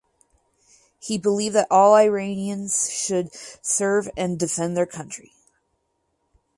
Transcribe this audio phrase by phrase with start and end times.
[0.99, 3.29] He believed that all Iranians should
[3.63, 5.31] serve and defend their country.